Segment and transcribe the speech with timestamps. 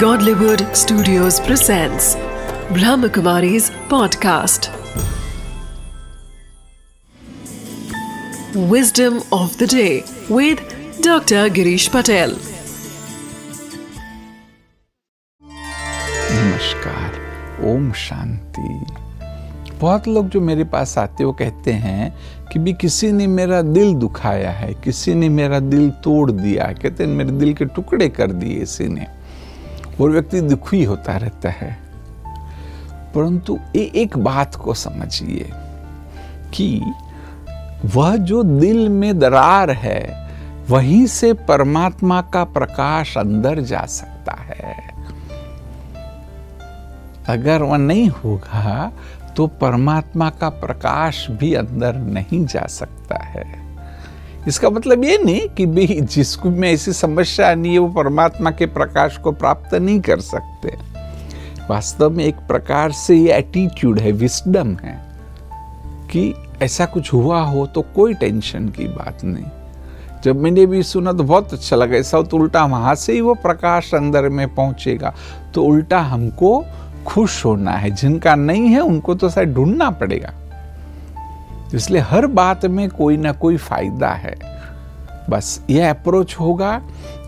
[0.00, 2.16] Godlywood Studios presents
[2.76, 4.68] Brahmakumari's podcast.
[8.72, 10.60] Wisdom of the day with
[11.00, 11.48] Dr.
[11.48, 12.36] Girish Patel.
[16.32, 17.18] नमस्कार
[17.70, 18.68] ओम शांति
[19.80, 22.14] बहुत लोग जो मेरे पास आते वो कहते हैं
[22.52, 27.04] कि भी किसी ने मेरा दिल दुखाया है किसी ने मेरा दिल तोड़ दिया कहते
[27.04, 29.15] हैं मेरे दिल के टुकड़े कर दिए इसी ने
[30.00, 31.78] और व्यक्ति दुखी होता रहता है।
[33.14, 35.50] परंतु ये एक बात को समझिए
[36.54, 36.82] कि
[37.84, 40.30] वह जो दिल में दरार है,
[40.68, 44.94] वहीं से परमात्मा का प्रकाश अंदर जा सकता है।
[47.28, 48.92] अगर वह नहीं होगा
[49.36, 53.65] तो परमात्मा का प्रकाश भी अंदर नहीं जा सकता है।
[54.48, 58.66] इसका मतलब ये नहीं कि भी जिसको में ऐसी समस्या नहीं है, वो परमात्मा के
[58.66, 60.74] प्रकाश को प्राप्त नहीं कर सकते।
[61.70, 64.94] वास्तव में एक प्रकार से ये एटीट्यूड है विस्डम है
[66.10, 69.44] कि ऐसा कुछ हुआ हो तो कोई टेंशन की बात नहीं।
[70.24, 73.34] जब मैंने भी सुना तो बहुत अच्छा लगा, ऐसा तो उल्टा वहाँ से ही वो
[73.34, 75.14] प्रकाश अंदर में पहुंचेगा।
[75.54, 76.64] तो उल्टा हमको
[77.06, 80.32] खुश होना है, जिनका नहीं है उनको तो शायद ढूंढना पड़ेगा।
[81.74, 84.34] इसलिए हर बात में कोई ना कोई फ़ायदा है।
[85.30, 86.82] बस यह अप्रोच होगा,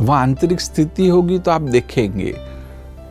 [0.00, 2.34] वह आंतरिक स्थिति होगी तो आप देखेंगे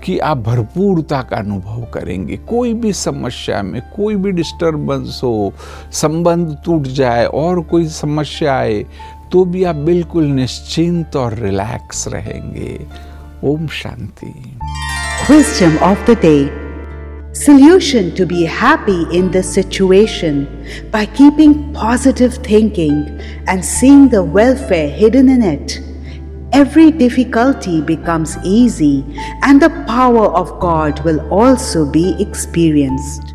[0.04, 5.54] कि आप भरपूरता का अनुभव करेंगे। कोई भी समस्या में, कोई भी डिस्टरबेंस हो,
[5.92, 8.86] संबंध टूट जाए और कोई समस्या आए
[9.32, 12.88] तो भी आप बिल्कुल निश्चिंत और रिलैक्स रहेंगे।
[13.44, 14.60] ओम शांति।
[15.80, 16.63] Of the day.
[17.34, 24.88] Solution to be happy in this situation by keeping positive thinking and seeing the welfare
[24.88, 25.82] hidden in it.
[26.52, 29.04] Every difficulty becomes easy
[29.42, 33.34] and the power of God will also be experienced.